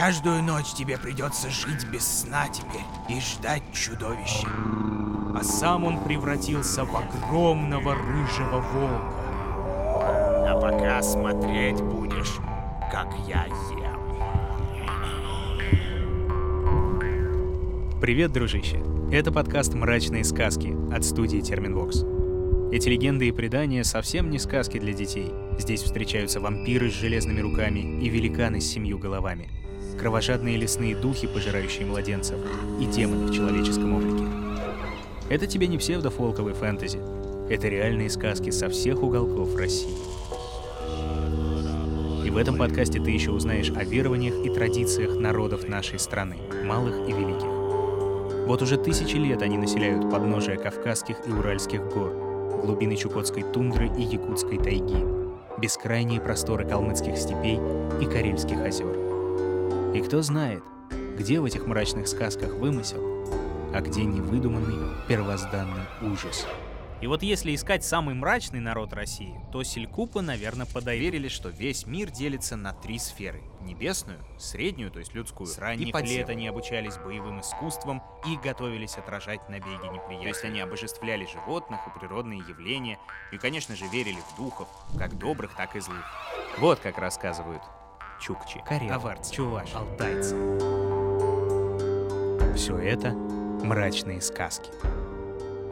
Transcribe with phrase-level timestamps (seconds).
[0.00, 4.48] Каждую ночь тебе придется жить без сна теперь и ждать чудовища.
[5.34, 9.12] А сам он превратился в огромного рыжего волка.
[10.48, 12.36] А пока смотреть будешь,
[12.90, 14.00] как я ем.
[18.00, 18.82] Привет, дружище!
[19.12, 22.06] Это подкаст «Мрачные сказки» от студии Терминвокс.
[22.72, 25.30] Эти легенды и предания совсем не сказки для детей.
[25.58, 29.50] Здесь встречаются вампиры с железными руками и великаны с семью головами,
[30.00, 32.38] кровожадные лесные духи, пожирающие младенцев,
[32.80, 34.24] и демоны в человеческом облике.
[35.28, 36.98] Это тебе не псевдофолковый фэнтези.
[37.50, 39.94] Это реальные сказки со всех уголков России.
[42.24, 46.96] И в этом подкасте ты еще узнаешь о верованиях и традициях народов нашей страны, малых
[47.06, 48.46] и великих.
[48.46, 54.02] Вот уже тысячи лет они населяют подножия Кавказских и Уральских гор, глубины Чукотской тундры и
[54.02, 55.04] Якутской тайги,
[55.58, 57.60] бескрайние просторы калмыцких степей
[58.00, 59.09] и Карельских озер.
[59.94, 60.62] И кто знает,
[61.18, 63.02] где в этих мрачных сказках вымысел,
[63.74, 66.46] а где невыдуманный первозданный ужас–
[67.00, 72.10] и вот если искать самый мрачный народ России, то Селькупы, наверное, подоверили, что весь мир
[72.10, 73.42] делится на три сферы.
[73.62, 75.46] Небесную, среднюю, то есть людскую.
[75.46, 80.22] С ранних лет они обучались боевым искусствам и готовились отражать набеги неприятелей.
[80.22, 82.98] То есть они обожествляли животных и природные явления,
[83.32, 84.68] и, конечно же, верили в духов,
[84.98, 86.04] как добрых, так и злых.
[86.58, 87.62] Вот как рассказывают
[88.20, 90.36] чукчи, карелы, чуваши, алтайцы.
[92.54, 94.70] Все это мрачные сказки.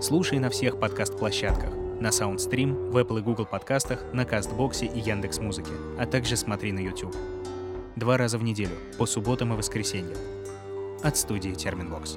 [0.01, 4.99] Слушай на всех подкаст-площадках, на SoundStream, в Apple и Google подкастах, на Castbox е и
[4.99, 7.15] Яндекс Музыке, а также смотри на YouTube.
[7.97, 10.19] Два раза в неделю, по субботам и воскресеньям.
[11.03, 12.17] От студии Терменвокс.